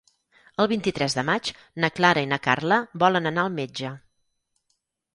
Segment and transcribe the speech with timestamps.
[0.63, 1.51] El vint-i-tres de maig
[1.85, 3.97] na Clara i na Carla volen anar al metge.